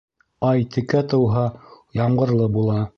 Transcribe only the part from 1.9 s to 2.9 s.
ямғырлы була.